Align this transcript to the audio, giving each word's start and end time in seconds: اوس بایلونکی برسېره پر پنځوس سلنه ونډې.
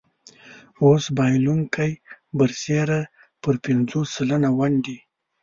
اوس 0.83 1.03
بایلونکی 1.17 1.91
برسېره 2.37 3.01
پر 3.41 3.53
پنځوس 3.65 4.07
سلنه 4.17 4.49
ونډې. 4.57 4.97